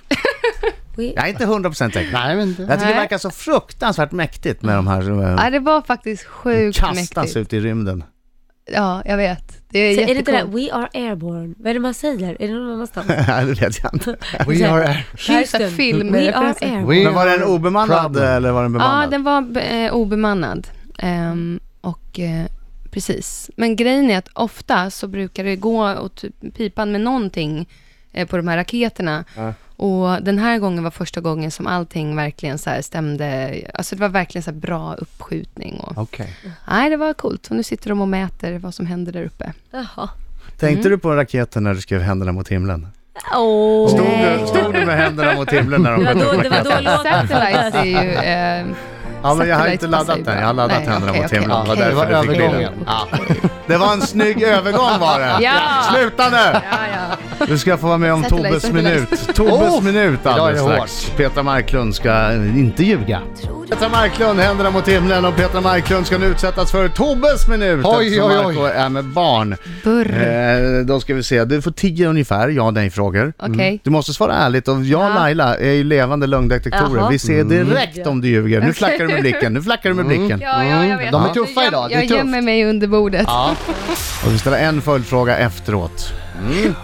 Jag 0.96 1.24
är 1.24 1.28
inte 1.28 1.44
100% 1.46 1.72
säker. 1.74 2.12
Nej, 2.12 2.36
men 2.36 2.54
det... 2.54 2.62
Jag 2.62 2.80
tycker 2.80 2.94
det 2.94 3.00
verkar 3.00 3.18
så 3.18 3.30
fruktansvärt 3.30 4.12
mäktigt 4.12 4.62
med 4.62 4.76
de 4.76 4.86
här 4.86 5.10
eh, 5.10 5.44
Ja, 5.44 5.50
det 5.50 5.58
var 5.58 5.82
faktiskt 5.82 6.24
sjukt 6.24 6.78
kastas 6.80 7.14
mäktigt. 7.16 7.36
ut 7.36 7.52
i 7.52 7.60
rymden. 7.60 8.04
Ja, 8.66 9.02
jag 9.04 9.16
vet. 9.16 9.56
Det 9.68 9.78
är 9.78 9.94
Så 9.94 10.00
är 10.00 10.06
det 10.06 10.12
inte 10.12 10.30
det 10.32 10.36
där, 10.36 10.38
jättekul. 10.44 10.60
we 10.60 10.72
are 10.72 10.88
airborne? 10.94 11.54
Vad 11.58 11.70
är 11.70 11.74
det 11.74 11.80
man 11.80 11.94
säger? 11.94 12.36
Är 12.42 12.48
det 12.48 12.54
någon 12.54 12.72
annanstans? 12.72 13.06
Nej, 13.28 13.44
det 13.46 13.60
vet 13.60 13.82
jag 13.82 13.94
inte. 13.94 14.10
We 14.46 14.68
are... 14.70 14.82
Det 15.26 15.32
här 15.32 15.42
är 15.42 15.46
så 15.46 15.56
här 15.56 15.68
film- 15.70 16.12
we 16.12 16.34
are 16.34 16.54
airborne. 16.60 17.04
Men 17.04 17.14
var 17.14 17.26
den 17.26 17.42
obemannad 17.44 18.02
problem. 18.02 18.24
eller 18.24 18.50
var 18.52 18.62
den 18.62 18.72
bemannad? 18.72 19.04
Ja, 19.04 19.10
den 19.10 19.22
var 19.22 19.62
eh, 19.72 19.92
obemannad. 19.94 20.68
Ehm, 20.98 21.60
och 21.80 22.20
eh, 22.20 22.46
precis. 22.90 23.50
Men 23.56 23.76
grejen 23.76 24.10
är 24.10 24.18
att 24.18 24.28
ofta 24.32 24.90
så 24.90 25.08
brukar 25.08 25.44
det 25.44 25.56
gå 25.56 25.92
åt 25.94 26.16
typ 26.16 26.56
pipan 26.56 26.92
med 26.92 27.00
någonting 27.00 27.68
på 28.28 28.36
de 28.36 28.48
här 28.48 28.56
raketerna. 28.56 29.24
Ja. 29.36 29.54
Och 29.76 30.22
den 30.22 30.38
här 30.38 30.58
gången 30.58 30.84
var 30.84 30.90
första 30.90 31.20
gången 31.20 31.50
som 31.50 31.66
allting 31.66 32.16
verkligen 32.16 32.58
så 32.58 32.70
här 32.70 32.82
stämde. 32.82 33.54
Alltså 33.74 33.94
det 33.96 34.00
var 34.00 34.08
verkligen 34.08 34.42
så 34.42 34.50
här 34.50 34.58
bra 34.58 34.94
uppskjutning. 34.94 35.80
Och, 35.80 35.98
Okej. 35.98 36.36
nej, 36.68 36.90
det 36.90 36.96
var 36.96 37.12
coolt. 37.12 37.46
Och 37.50 37.56
nu 37.56 37.62
sitter 37.62 37.88
de 37.88 38.00
och 38.00 38.08
mäter 38.08 38.58
vad 38.58 38.74
som 38.74 38.86
händer 38.86 39.12
där 39.12 39.24
uppe. 39.24 39.52
Jaha. 39.70 40.08
Tänkte 40.58 40.66
Mm. 40.88 40.90
du 40.90 40.98
på 40.98 41.14
raketen 41.14 41.64
när 41.64 41.74
du 41.74 41.80
skrev 41.80 42.00
händerna 42.00 42.32
mot 42.32 42.48
himlen? 42.48 42.86
Åh. 43.36 43.88
Stod 43.88 44.00
du, 44.06 44.46
stod 44.46 44.72
du 44.74 44.86
med 44.86 44.96
händerna 44.98 45.34
mot 45.34 45.52
himlen 45.52 45.82
när 45.82 45.90
de 45.92 46.04
Det 46.04 46.14
var 46.14 46.14
sköt 46.14 46.24
då- 46.32 46.36
upp 46.36 46.42
det 46.42 46.48
var 46.48 46.64
då 46.64 46.70
raketen? 46.70 46.84
låten 46.84 47.28
Satellites 47.28 47.74
är 47.74 47.84
ju... 47.84 48.10
Eh, 48.12 48.76
Ja, 49.22 49.34
men 49.34 49.49
jag 49.49 49.56
har 49.56 49.67
inte 49.69 49.87
laddat 49.87 50.25
den. 50.25 50.38
Jag 50.38 50.46
har 50.46 50.55
laddat 50.55 50.78
Nej, 50.78 50.88
händerna 50.88 51.12
mot 51.22 51.32
himlen. 51.32 51.49
Det 51.50 51.69
var 51.69 51.76
det 51.76 51.82
därför 51.84 51.96
var 51.96 52.06
du 52.06 52.28
fick 52.28 52.37
bli 52.37 52.44
övergången. 52.46 52.72
den. 52.72 52.84
Ja. 52.87 53.08
Det 53.67 53.76
var 53.76 53.93
en 53.93 54.00
snygg 54.00 54.43
övergång 54.43 54.99
var 55.00 55.20
det. 55.20 55.37
Ja. 55.44 55.52
Sluta 55.94 56.28
nu! 56.31 56.37
ja, 56.37 56.61
ja. 57.40 57.46
Du 57.46 57.58
ska 57.58 57.76
få 57.76 57.87
vara 57.87 57.99
med 57.99 58.12
om 58.12 58.22
Satellite, 58.22 58.49
Tobbes 58.49 58.62
satellite. 58.62 58.90
minut. 58.90 59.34
Tobbes 59.34 59.72
Oh! 59.72 59.82
minut 59.82 60.26
alldeles 60.26 60.64
det 60.67 60.72
strax. 60.75 61.11
Petra 61.17 61.43
Marklund 61.43 61.94
ska 61.94 62.32
inte 62.32 62.84
ljuga. 62.84 63.20
Petra 63.70 63.88
Marklund, 63.88 64.40
händerna 64.40 64.70
mot 64.70 64.88
himlen 64.88 65.25
och 65.25 65.37
Petra 65.37 65.61
Marklund 65.61 66.06
ska 66.06 66.19
nu 66.19 66.27
utsättas 66.27 66.70
för 66.70 66.89
Tobbes 66.89 67.48
minut 67.48 67.81
Oj, 67.86 68.06
eftersom 68.06 68.46
oj, 68.46 68.56
oj. 68.58 68.70
Är 68.74 68.89
med 68.89 69.05
barn. 69.05 69.56
Burr. 69.84 70.22
Eh, 70.81 70.86
då 70.86 71.00
ska 71.00 71.15
vi 71.15 71.22
se, 71.22 71.44
du 71.44 71.62
får 71.62 71.70
tio 71.70 72.08
ungefär 72.08 72.48
ja 72.48 72.62
och 72.62 72.74
nej-frågor. 72.74 73.32
Okej. 73.39 73.81
Du 73.84 73.91
måste 73.91 74.12
svara 74.12 74.34
ärligt 74.34 74.69
och 74.69 74.74
jag 74.84 75.00
och 75.00 75.10
Ja. 75.10 75.15
Laila 75.15 75.56
är 75.56 75.72
ju 75.72 75.84
levande 75.84 76.27
lögndetektorer. 76.27 77.08
Vi 77.10 77.19
ser 77.19 77.44
direkt 77.44 78.06
om 78.06 78.20
du 78.20 78.29
ljuger. 78.29 78.60
Nu 78.60 78.72
flackar 78.72 79.06
du 79.06 79.09
med 79.12 79.20
blicken, 79.20 79.52
nu 79.52 79.62
flackar 79.62 79.90
du 79.90 79.94
med 79.96 80.06
blicken. 80.06 80.40
Ja, 80.43 80.64
ja, 80.64 80.86
jag 80.86 80.96
vet. 80.98 81.08
Mm. 81.08 81.12
De 81.22 81.24
är 81.31 81.34
tuffa 81.34 81.67
idag, 81.67 81.88
det 81.88 81.94
är 81.94 81.98
Jag 82.00 82.08
tufft. 82.08 82.19
gömmer 82.19 82.43
mig 82.43 82.64
under 82.64 82.86
bordet. 82.86 83.24
Ja. 83.26 83.56
Och 84.26 84.32
vi 84.32 84.38
ställer 84.38 84.58
en 84.58 84.82
följdfråga 84.82 85.38
efteråt. 85.38 86.12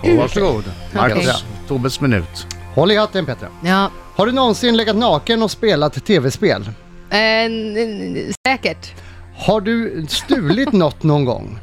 Mm. 0.03 0.17
Varsågod. 0.19 0.65
Marcus, 0.93 1.19
Okej. 1.19 1.35
Tobbes 1.69 2.01
minut. 2.01 2.47
Håll 2.75 2.93
i 2.93 2.97
hatten 2.97 3.27
Petra. 3.27 3.49
Ja. 3.65 3.91
Har 4.17 4.27
du 4.27 4.33
någonsin 4.33 4.77
legat 4.77 4.97
naken 4.97 5.43
och 5.43 5.51
spelat 5.51 6.05
tv-spel? 6.07 6.63
Eh, 7.11 7.19
n- 7.19 7.77
n- 7.77 8.33
säkert. 8.49 8.93
Har 9.39 9.61
du 9.61 10.07
stulit 10.09 10.73
något 10.73 11.03
någon 11.03 11.25
gång? 11.25 11.59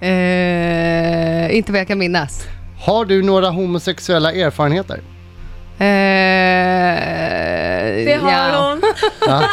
Eh, 0.00 1.56
inte 1.56 1.72
vad 1.72 1.80
jag 1.80 1.88
kan 1.88 1.98
minnas. 1.98 2.42
Har 2.80 3.04
du 3.04 3.22
några 3.22 3.50
homosexuella 3.50 4.32
erfarenheter? 4.32 5.00
Eh, 5.80 5.86
Det 8.04 8.18
har 8.22 8.30
ja. 8.32 8.68
hon. 8.70 8.80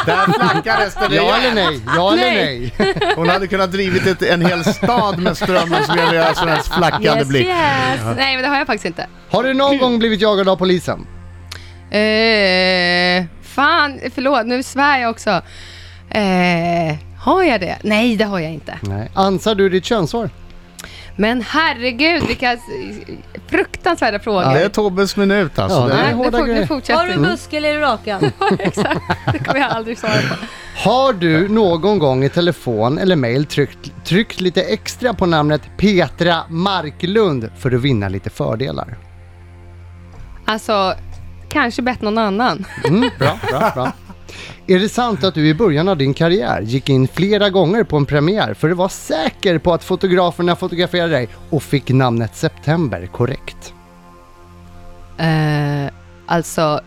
Där 0.06 0.32
flackades 0.32 0.94
det 0.94 1.14
Ja 1.16 1.36
eller 1.36 1.54
nej? 1.54 1.80
Ja 1.96 2.12
eller 2.12 2.22
Nej. 2.22 2.74
Hon 3.16 3.28
hade 3.28 3.46
kunnat 3.46 3.72
drivit 3.72 4.06
ett, 4.06 4.22
en 4.22 4.46
hel 4.46 4.64
stad 4.64 5.18
med 5.18 5.36
strömmens 5.36 5.88
Eliassons 5.88 6.68
flackande 6.68 7.08
Yes, 7.18 7.28
blick. 7.28 7.46
yes. 7.46 8.00
Nej, 8.16 8.34
men 8.34 8.42
det 8.42 8.48
har 8.48 8.56
jag 8.58 8.66
faktiskt 8.66 8.84
inte. 8.86 9.06
Har 9.30 9.42
du 9.42 9.54
någon 9.54 9.78
gång 9.78 9.98
blivit 9.98 10.20
jagad 10.20 10.48
av 10.48 10.56
polisen? 10.56 11.06
Eh, 11.90 13.24
fan, 13.42 14.00
förlåt, 14.14 14.46
nu 14.46 14.62
svär 14.62 14.98
jag 14.98 15.10
också. 15.10 15.30
Eh, 16.10 16.96
har 17.18 17.42
jag 17.42 17.60
det? 17.60 17.76
Nej, 17.82 18.16
det 18.16 18.24
har 18.24 18.38
jag 18.38 18.52
inte. 18.52 18.78
Nej. 18.80 19.10
Ansar 19.14 19.54
du 19.54 19.68
ditt 19.68 19.84
könshår? 19.84 20.30
Men 21.20 21.42
herregud, 21.42 22.26
vilka 22.26 22.56
fruktansvärda 23.48 24.18
frågor. 24.18 24.42
Ja, 24.42 24.52
det 24.52 24.64
är 24.64 24.68
Tobbes 24.68 25.16
minut 25.16 25.58
alltså. 25.58 25.78
Ja, 25.78 25.86
Det 25.86 25.92
är- 25.94 26.12
hårda 26.12 26.38
nu, 26.38 26.44
grejer. 26.46 26.60
nu 26.60 26.66
fortsätter 26.66 26.98
Har 27.00 27.06
du 27.06 27.12
en 27.12 27.22
buske 27.22 27.56
eller 27.56 27.68
är 27.70 27.74
du 27.74 27.80
rakad? 27.80 28.32
Exakt, 28.58 29.00
det 29.32 29.38
kommer 29.38 29.60
jag 29.60 29.70
aldrig 29.70 29.98
svara 29.98 30.12
på. 30.12 30.34
Har 30.88 31.12
du 31.12 31.48
någon 31.48 31.98
gång 31.98 32.24
i 32.24 32.28
telefon 32.28 32.98
eller 32.98 33.16
mail 33.16 33.44
tryckt, 33.46 34.04
tryckt 34.04 34.40
lite 34.40 34.62
extra 34.62 35.14
på 35.14 35.26
namnet 35.26 35.62
Petra 35.76 36.42
Marklund 36.48 37.50
för 37.58 37.74
att 37.74 37.80
vinna 37.80 38.08
lite 38.08 38.30
fördelar? 38.30 38.98
Alltså, 40.44 40.94
kanske 41.48 41.82
bett 41.82 42.02
någon 42.02 42.18
annan. 42.18 42.64
Mm, 42.84 43.10
bra, 43.18 43.38
bra, 43.50 43.70
bra. 43.74 43.92
Är 44.70 44.78
det 44.78 44.88
sant 44.88 45.24
att 45.24 45.34
du 45.34 45.48
i 45.48 45.54
början 45.54 45.88
av 45.88 45.96
din 45.96 46.14
karriär 46.14 46.60
gick 46.60 46.88
in 46.88 47.08
flera 47.08 47.50
gånger 47.50 47.84
på 47.84 47.96
en 47.96 48.06
premiär 48.06 48.54
för 48.54 48.70
att 48.70 48.76
vara 48.76 48.88
säker 48.88 49.58
på 49.58 49.72
att 49.72 49.84
fotograferna 49.84 50.56
fotograferade 50.56 51.12
dig 51.12 51.28
och 51.50 51.62
fick 51.62 51.88
namnet 51.88 52.36
September 52.36 53.06
korrekt? 53.06 53.72
Eh, 55.18 55.92
alltså, 56.26 56.80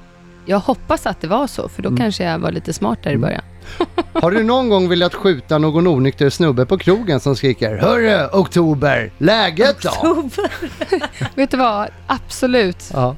jag 0.45 0.59
hoppas 0.59 1.05
att 1.05 1.21
det 1.21 1.27
var 1.27 1.47
så, 1.47 1.69
för 1.69 1.81
då 1.81 1.89
Mm. 1.89 1.97
kanske 1.97 2.23
jag 2.23 2.39
var 2.39 2.51
lite 2.51 2.73
smartare 2.73 3.13
i 3.13 3.17
början. 3.17 3.41
Har 4.13 4.31
du 4.31 4.43
någon 4.43 4.69
gång 4.69 4.89
velat 4.89 5.13
skjuta 5.13 5.57
någon 5.57 5.87
onykter 5.87 6.29
snubbe 6.29 6.65
på 6.65 6.77
krogen 6.77 7.19
som 7.19 7.35
skriker 7.35 7.77
Hörru, 7.77 8.27
Oktober, 8.33 9.11
läget 9.17 9.81
då? 9.81 10.29
Vet 11.35 11.51
du 11.51 11.57
vad? 11.57 11.89
Absolut. 12.07 12.89
Ja. 12.93 13.15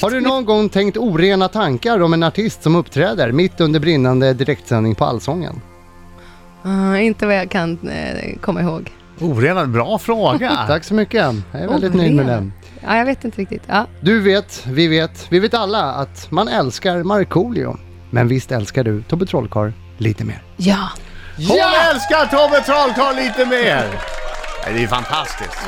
Har 0.00 0.10
du 0.10 0.20
någon 0.20 0.44
gång 0.44 0.68
tänkt 0.68 0.96
orena 0.96 1.48
tankar 1.48 2.02
om 2.02 2.12
en 2.12 2.22
artist 2.22 2.62
som 2.62 2.76
uppträder 2.76 3.32
mitt 3.32 3.60
under 3.60 3.80
brinnande 3.80 4.32
direktsändning 4.32 4.94
på 4.94 5.04
Allsången? 5.04 5.60
Ah, 6.62 6.96
inte 6.96 7.26
vad 7.26 7.36
jag 7.36 7.50
kan 7.50 7.88
eh, 7.88 8.38
komma 8.40 8.62
ihåg. 8.62 8.92
Orenad, 9.20 9.68
bra 9.68 9.98
fråga. 9.98 10.58
Tack 10.66 10.84
så 10.84 10.94
mycket. 10.94 11.34
Jag 11.52 11.62
är 11.62 11.68
väldigt 11.68 11.94
nöjd 11.94 12.14
med 12.14 12.26
den. 12.26 12.52
Ja, 12.82 12.96
jag 12.96 13.04
vet 13.04 13.24
inte 13.24 13.40
riktigt. 13.40 13.62
Ja. 13.66 13.86
Du 14.00 14.20
vet, 14.20 14.66
vi 14.66 14.88
vet, 14.88 15.26
vi 15.28 15.38
vet 15.38 15.54
alla 15.54 15.92
att 15.92 16.30
man 16.30 16.48
älskar 16.48 17.02
Markoolio. 17.02 17.76
Men 18.14 18.28
visst 18.28 18.52
älskar 18.52 18.84
du 18.84 19.02
Tobbe 19.02 19.26
Trollkarl 19.26 19.72
lite 19.98 20.24
mer? 20.24 20.42
ja. 20.56 20.88
Hon 21.36 21.58
älskar 21.90 22.26
Tobbe 22.26 22.60
Trollkarl 22.60 23.16
lite 23.16 23.46
mer! 23.46 23.88
Det 24.74 24.82
är 24.82 24.86
fantastiskt. 24.86 25.58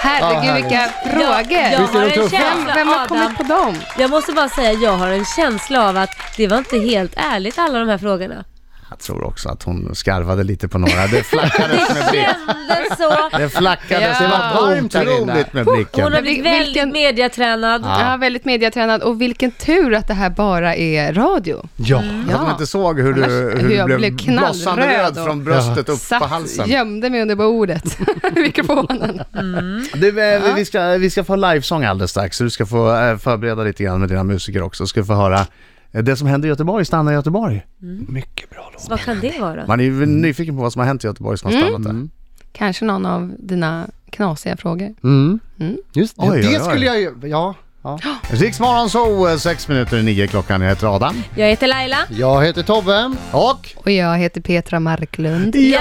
Herregud, 0.00 0.48
Ja, 0.48 0.54
vilka 0.54 0.88
frågor. 1.10 1.62
Jag, 1.62 1.72
jag 1.72 1.78
har 1.78 2.02
en 2.04 2.30
känsla, 2.30 2.74
Vem 2.74 2.88
har 2.88 2.94
Adam, 2.94 3.08
kommit 3.08 3.36
på 3.36 3.42
dem? 3.42 3.76
jag 3.98 4.10
måste 4.10 4.32
bara 4.32 4.48
säga, 4.48 4.72
jag 4.72 4.92
har 4.92 5.08
en 5.08 5.24
känsla 5.36 5.88
av 5.88 5.96
att 5.96 6.10
det 6.36 6.46
var 6.46 6.58
inte 6.58 6.78
helt 6.78 7.12
ärligt 7.16 7.58
alla 7.58 7.78
de 7.78 7.88
här 7.88 7.98
frågorna. 7.98 8.44
Jag 8.90 8.98
tror 8.98 9.24
också 9.24 9.48
att 9.48 9.62
hon 9.62 9.94
skarvade 9.94 10.44
lite 10.44 10.68
på 10.68 10.78
några. 10.78 11.06
Det 11.06 11.22
flackades 11.22 11.94
med 11.94 12.10
blick. 12.10 12.26
Kändes 12.68 12.98
så. 12.98 13.38
Det 13.38 13.48
flackades. 13.48 14.16
Ja. 14.20 14.26
Det 14.26 14.30
var 14.32 14.66
varmt 14.66 14.94
otroligt 14.94 15.52
med 15.52 15.64
Hon 15.64 15.74
blicken. 15.76 16.02
har 16.04 16.10
Men 16.10 16.22
blivit 16.22 16.44
väldigt 16.46 16.66
vilken- 16.68 16.92
mediatränad. 16.92 17.82
Ja. 17.84 18.16
väldigt 18.20 18.44
mediatränad 18.44 19.02
och 19.02 19.20
vilken 19.20 19.50
tur 19.50 19.94
att 19.94 20.08
det 20.08 20.14
här 20.14 20.30
bara 20.30 20.74
är 20.76 21.12
radio. 21.14 21.68
Ja. 21.76 21.98
Att 21.98 22.40
man 22.42 22.50
inte 22.50 22.66
såg 22.66 23.00
hur 23.00 23.14
du, 23.14 23.22
hur 23.24 23.56
hur 23.56 23.68
du 23.68 23.74
jag 23.74 23.86
blev, 23.86 23.98
blev 23.98 24.16
knallröd 24.18 24.44
blossande 24.52 24.98
röd 25.02 25.18
och- 25.18 25.24
från 25.24 25.44
bröstet 25.44 25.78
upp 25.78 25.86
på 25.86 25.96
Satt, 25.96 26.22
halsen. 26.22 26.68
gömde 26.70 27.10
mig 27.10 27.22
under 27.22 27.34
bordet, 27.36 27.98
mikrofonen. 28.34 29.22
Du, 29.94 30.34
eh, 30.34 30.54
vi, 30.54 30.64
ska, 30.64 30.88
vi 30.88 31.10
ska 31.10 31.24
få 31.24 31.36
livesång 31.36 31.84
alldeles 31.84 32.10
strax, 32.10 32.36
så 32.36 32.44
du 32.44 32.50
ska 32.50 32.66
få 32.66 32.96
eh, 32.96 33.16
förbereda 33.16 33.62
lite 33.62 33.82
grann 33.84 34.00
med 34.00 34.08
dina 34.08 34.24
musiker 34.24 34.62
också. 34.62 34.86
Ska 34.86 35.04
få 35.04 35.14
höra 35.14 35.46
det 35.92 36.16
som 36.16 36.26
händer 36.26 36.48
i 36.48 36.50
Göteborg, 36.50 36.84
stannar 36.84 37.12
i 37.12 37.14
Göteborg. 37.14 37.66
Mycket 38.08 38.50
bra 38.50 38.70
låt. 38.72 38.88
Vad 38.88 39.00
kan 39.00 39.20
det 39.20 39.40
vara? 39.40 39.66
Man 39.66 39.80
är 39.80 39.84
ju 39.84 40.06
nyfiken 40.06 40.56
på 40.56 40.62
vad 40.62 40.72
som 40.72 40.80
har 40.80 40.86
hänt 40.86 41.04
i 41.04 41.06
Göteborg 41.06 41.38
som 41.38 41.52
har 41.52 41.60
stannat 41.60 41.84
där. 41.84 42.08
Kanske 42.52 42.84
någon 42.84 43.06
av 43.06 43.34
dina 43.38 43.86
knasiga 44.10 44.56
frågor. 44.56 44.94
Mm. 45.04 45.40
Mm. 45.60 45.76
Just 45.92 46.16
det, 46.16 46.22
Oj, 46.22 46.30
oj, 46.30 46.42
det 46.42 46.58
oj. 46.60 46.64
skulle 46.70 46.86
jag 46.86 47.00
ju, 47.00 47.14
ja. 47.22 47.54
ja. 47.82 47.98
Riksmorgon 48.30 48.90
så, 48.90 49.28
eh, 49.28 49.36
sex 49.36 49.68
minuter 49.68 49.98
i 49.98 50.02
nio 50.02 50.26
klockan. 50.26 50.60
Jag 50.60 50.68
heter 50.68 50.96
Adam. 50.96 51.22
Jag 51.36 51.46
heter 51.48 51.66
Laila. 51.66 51.98
Jag 52.10 52.44
heter 52.44 52.62
Tobbe. 52.62 53.14
Och... 53.32 53.74
Och 53.76 53.90
jag 53.90 54.18
heter 54.18 54.40
Petra 54.40 54.80
Marklund. 54.80 55.56
Ja! 55.56 55.80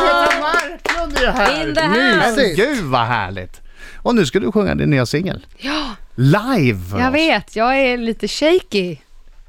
Petra 0.00 0.40
Marklund 0.40 1.16
är 1.28 1.32
här! 1.32 1.68
In 1.68 1.74
the 1.74 1.80
house. 1.80 2.36
Men 2.36 2.56
gud 2.56 2.84
vad 2.84 3.06
härligt! 3.06 3.60
Och 3.96 4.14
nu 4.14 4.26
ska 4.26 4.40
du 4.40 4.52
sjunga 4.52 4.74
din 4.74 4.90
nya 4.90 5.06
singel. 5.06 5.46
Ja, 5.58 5.84
Live! 6.14 7.00
jag 7.00 7.10
vet. 7.10 7.56
Jag 7.56 7.80
är 7.80 7.98
lite 7.98 8.28
shaky. 8.28 8.96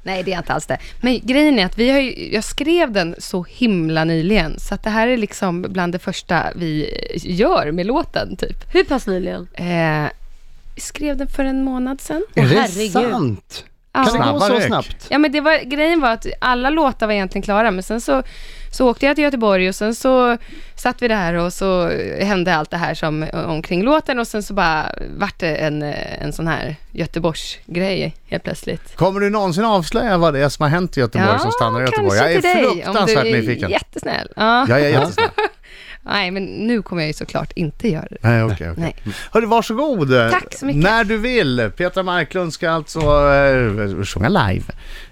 Nej, 0.08 0.22
det 0.22 0.32
är 0.32 0.38
inte 0.38 0.52
alls 0.52 0.66
det. 0.66 0.78
Men 1.00 1.20
grejen 1.22 1.58
är 1.58 1.66
att 1.66 1.78
vi 1.78 1.90
har 1.90 1.98
ju, 1.98 2.34
jag 2.34 2.44
skrev 2.44 2.92
den 2.92 3.14
så 3.18 3.42
himla 3.48 4.04
nyligen, 4.04 4.60
så 4.60 4.74
att 4.74 4.82
det 4.82 4.90
här 4.90 5.08
är 5.08 5.16
liksom 5.16 5.62
bland 5.62 5.92
det 5.92 5.98
första 5.98 6.52
vi 6.56 6.90
gör 7.14 7.72
med 7.72 7.86
låten, 7.86 8.36
typ. 8.36 8.74
Hur 8.74 8.84
pass 8.84 9.06
nyligen? 9.06 9.48
Eh, 9.54 10.10
skrev 10.76 11.16
den 11.16 11.28
för 11.28 11.44
en 11.44 11.64
månad 11.64 12.00
sedan. 12.00 12.24
Är 12.34 12.42
det 12.42 12.48
herregud. 12.48 12.92
sant? 12.92 13.64
Ja. 13.98 14.04
Kan 14.04 14.26
det 14.26 14.32
gå 14.32 14.40
så 14.40 14.60
snabbt? 14.60 15.06
Ja 15.08 15.18
men 15.18 15.32
det 15.32 15.40
var, 15.40 15.64
grejen 15.64 16.00
var 16.00 16.10
att 16.10 16.26
alla 16.40 16.70
låtar 16.70 17.06
var 17.06 17.14
egentligen 17.14 17.42
klara 17.42 17.70
men 17.70 17.82
sen 17.82 18.00
så, 18.00 18.22
så 18.72 18.90
åkte 18.90 19.06
jag 19.06 19.16
till 19.16 19.24
Göteborg 19.24 19.68
och 19.68 19.74
sen 19.74 19.94
så 19.94 20.36
satt 20.76 21.02
vi 21.02 21.08
där 21.08 21.34
och 21.34 21.52
så 21.52 21.88
hände 22.20 22.54
allt 22.54 22.70
det 22.70 22.76
här 22.76 22.94
som 22.94 23.26
omkring 23.32 23.82
låten 23.82 24.18
och 24.18 24.26
sen 24.26 24.42
så 24.42 24.54
bara 24.54 24.92
vart 25.16 25.38
det 25.38 25.56
en, 25.56 25.82
en 25.82 26.32
sån 26.32 26.46
här 26.46 26.76
Göteborgsgrej 26.92 28.14
helt 28.26 28.44
plötsligt. 28.44 28.96
Kommer 28.96 29.20
du 29.20 29.30
någonsin 29.30 29.64
avslöja 29.64 30.18
vad 30.18 30.34
det 30.34 30.40
är 30.40 30.48
som 30.48 30.62
har 30.62 30.70
hänt 30.70 30.96
i 30.96 31.00
Göteborg 31.00 31.38
som 31.38 31.52
stannar 31.52 31.80
i 31.80 31.84
Göteborg? 31.84 32.18
Jag 32.18 32.32
är 32.32 32.40
kanske 32.40 32.54
till 32.54 32.64
dig, 32.64 32.82
fruktansvärt 32.84 33.18
om 33.18 33.24
du 33.24 33.30
är 33.30 33.42
nyfiken. 33.42 33.70
jättesnäll. 33.70 34.28
Ja. 34.36 34.66
Jag 34.68 34.80
är 34.80 34.88
jättesnäll. 34.88 35.28
Nej 36.08 36.30
men 36.30 36.44
nu 36.44 36.82
kommer 36.82 37.02
jag 37.02 37.06
ju 37.06 37.12
såklart 37.12 37.52
inte 37.52 37.88
göra 37.88 38.06
det. 38.10 38.16
Nej, 38.20 38.42
okej, 38.42 38.70
okej. 38.70 38.74
Nej. 38.76 39.14
Hörru, 39.32 39.46
varsågod. 39.46 40.08
Tack 40.30 40.54
så 40.54 40.66
mycket. 40.66 40.82
När 40.82 41.04
du 41.04 41.16
vill. 41.16 41.70
Petra 41.76 42.02
Marklund 42.02 42.52
ska 42.52 42.70
alltså 42.70 43.00
eh, 43.00 44.04
sjunga 44.04 44.28
live. 44.28 44.64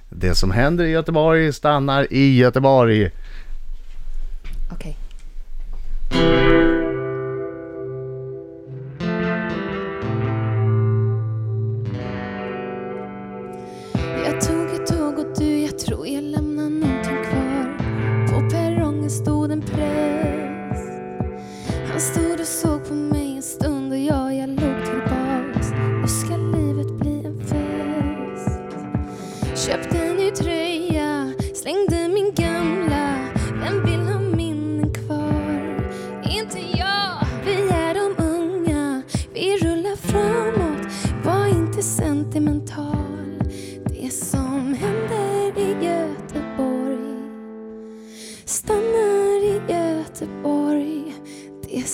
Det 0.09 0.35
som 0.35 0.51
händer 0.51 0.85
i 0.85 0.91
Göteborg 0.91 1.53
stannar 1.53 2.13
i 2.13 2.37
Göteborg. 2.37 3.11
Okej. 4.73 4.97
Jag 15.67 15.79
tror 15.79 16.09
jag 16.09 16.25
lämnar 16.25 16.71
någonting 16.71 17.25
kvar. 17.31 17.79
På 18.27 18.51
perrongen 18.51 19.11
stod 19.11 19.53
en 19.53 19.63
präst. 19.63 20.36
Han 21.97 22.01
stod 22.01 22.41
och 22.41 22.47
såg 22.47 22.76
Det 51.87 51.93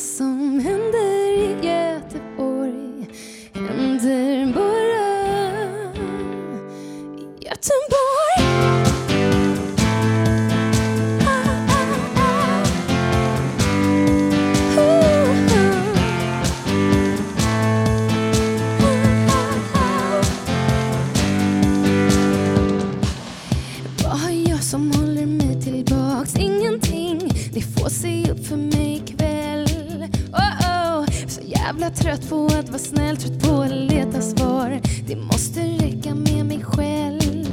jävla 31.73 31.91
trött 31.91 32.29
på 32.29 32.47
att 32.47 32.69
vara 32.69 32.79
snäll, 32.79 33.17
trött 33.17 33.43
på 33.43 33.63
att 33.63 33.71
leta 33.71 34.21
svar. 34.21 34.81
Det 35.07 35.17
måste 35.17 35.61
räcka 35.61 36.15
med 36.15 36.47
mig 36.47 36.65
själv. 36.65 37.47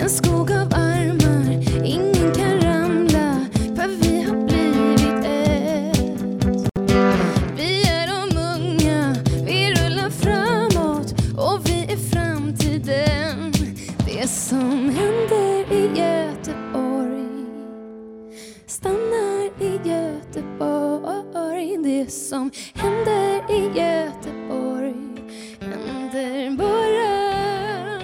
En 0.00 0.10
skog 0.10 0.52
av 0.52 0.74
armar, 0.74 1.84
ingen 1.84 2.34
kan 2.34 2.60
ramla. 2.60 3.46
För 3.76 4.17
som 22.28 22.50
händer 22.74 23.50
i 23.50 23.78
Göteborg 23.78 24.94
händer 25.60 26.56
bara 26.56 28.02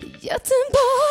i 0.00 0.26
Göteborg. 0.26 1.09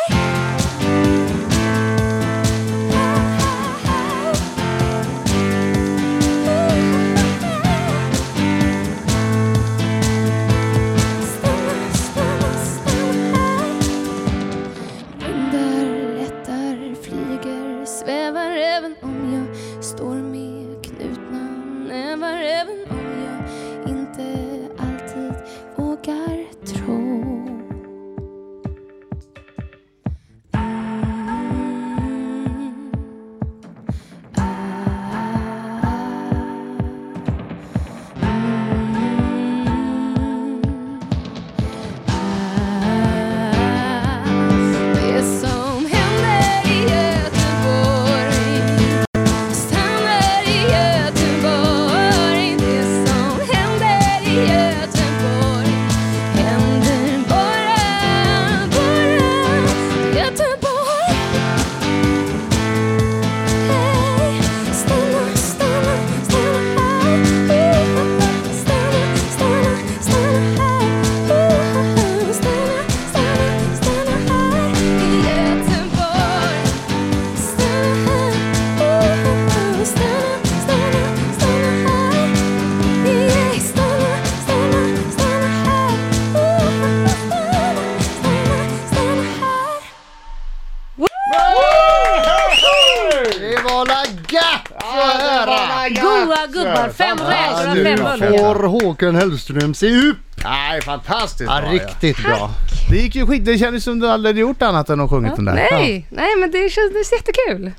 Gubbar, 96.54 96.90
fem 96.96 97.18
räkor 97.18 97.34
Ja, 97.64 97.70
och 97.70 97.76
du 97.76 97.84
fem 97.84 97.96
bullar. 97.96 98.38
får 98.38 98.64
Håkan 98.68 99.16
Hellström 99.16 99.74
se 99.74 99.88
upp! 100.10 100.18
Nej, 100.44 100.82
fantastiskt 100.82 101.50
Ja, 101.52 101.62
bra, 101.62 101.72
riktigt 101.72 102.24
bra. 102.24 102.52
Det 102.90 102.98
gick 102.98 103.16
ju 103.16 103.28
skit. 103.28 103.46
Det 103.46 103.58
kändes 103.58 103.84
som 103.84 104.00
du 104.00 104.10
aldrig 104.10 104.38
gjort 104.38 104.62
annat 104.62 104.90
än 104.90 105.00
att 105.02 105.10
sjungit 105.10 105.36
den 105.36 105.46
där. 105.46 105.54
Nej, 105.54 106.08
nej 106.10 106.30
men 106.40 106.52
det 106.52 106.70
känns, 106.72 106.92
det 106.94 107.00
är 107.00 107.16
jättekul. 107.18 107.72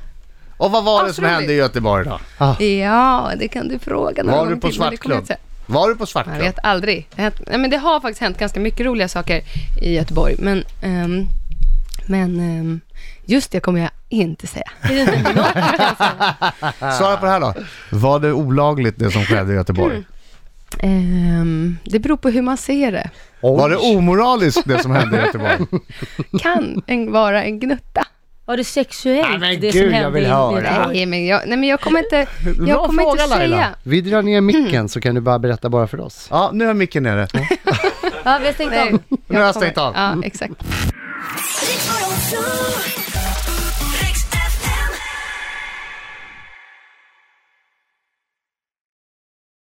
Och 0.56 0.70
vad 0.70 0.84
var 0.84 1.04
det 1.06 1.12
som 1.12 1.24
hände 1.24 1.52
i 1.52 1.56
Göteborg 1.56 2.04
då? 2.04 2.20
Ja, 2.64 3.30
det 3.38 3.48
kan 3.48 3.68
du 3.68 3.78
fråga 3.78 4.22
någon 4.22 4.34
Var 4.34 4.44
du 4.46 4.50
gång 4.50 4.60
på 4.60 4.68
till, 4.70 4.80
men 4.80 4.90
det 4.90 4.96
kommer 4.96 5.14
jag 5.16 5.18
svartklubb? 5.18 5.18
inte 5.18 5.26
säga. 5.26 5.38
Var 5.66 5.88
du 5.88 5.94
på 5.94 6.02
Jag 6.02 6.08
Svartklubb? 6.08 6.38
vet 6.38 6.58
aldrig. 6.62 7.08
Det, 7.14 7.22
har 7.22 7.30
hänt- 7.30 7.40
nej, 7.46 7.58
men 7.58 7.70
det 7.70 7.76
har 7.76 8.00
faktiskt 8.00 8.20
hänt 8.20 8.38
ganska 8.38 8.60
mycket 8.60 8.86
roliga 8.86 9.08
saker 9.08 9.40
i 9.82 9.94
Göteborg. 9.94 10.34
Men, 10.38 10.64
ehm, 10.82 11.26
men 12.06 12.40
ehm, 12.40 12.80
just 13.30 13.50
det 13.50 13.60
kommer 13.60 13.80
jag 13.80 13.90
inte 14.08 14.46
säga. 14.46 14.70
Svara 16.98 17.16
på 17.16 17.26
det 17.26 17.32
här 17.32 17.40
då. 17.40 17.54
Var 17.90 18.20
det 18.20 18.32
olagligt 18.32 18.98
det 18.98 19.10
som 19.10 19.24
skedde 19.24 19.52
i 19.52 19.56
Göteborg? 19.56 20.02
Ehm, 20.78 21.78
det 21.84 21.98
beror 21.98 22.16
på 22.16 22.28
hur 22.28 22.42
man 22.42 22.56
ser 22.56 22.92
det. 22.92 23.10
Var 23.40 23.70
det 23.70 23.76
omoraliskt 23.76 24.62
det 24.64 24.78
som 24.78 24.90
hände 24.90 25.16
i 25.16 25.20
Göteborg? 25.20 25.58
Kan 26.40 26.82
en, 26.86 27.12
vara 27.12 27.44
en 27.44 27.60
gnutta. 27.60 28.04
Var 28.44 28.56
det 28.56 28.64
sexuellt 28.64 29.28
Nej, 29.30 29.38
men 29.38 29.60
det 29.60 29.70
gud, 29.70 29.72
som 29.72 29.82
jag 29.82 29.90
hände 29.90 30.10
vill 30.10 30.24
i 30.24 30.28
höra. 30.28 30.86
Nej, 30.86 31.06
men 31.06 31.26
jag, 31.26 31.42
nej, 31.46 31.58
men 31.58 31.68
jag 31.68 31.80
kommer 31.80 31.98
inte, 31.98 32.26
Bra 32.56 32.68
jag 32.68 32.86
kommer 32.86 33.02
fråga, 33.02 33.24
inte 33.24 33.38
Laila. 33.38 33.56
säga. 33.56 33.68
Vi 33.82 34.00
drar 34.00 34.22
ner 34.22 34.40
micken 34.40 34.88
så 34.88 35.00
kan 35.00 35.14
du 35.14 35.20
bara 35.20 35.38
berätta 35.38 35.68
bara 35.68 35.86
för 35.86 36.00
oss. 36.00 36.26
Ja, 36.30 36.50
nu 36.52 36.64
är 36.64 36.74
micken 36.74 37.02
nere. 37.02 37.28
Ja, 38.24 38.38
vi 38.40 38.46
har 38.46 38.52
stängt 38.52 38.72
av. 38.72 38.98
Nu 39.26 39.38
har 39.38 39.46
jag 39.46 39.54
stängt 39.54 39.78
av. 39.78 39.94
Ja, 39.96 40.14
exakt. 40.24 40.54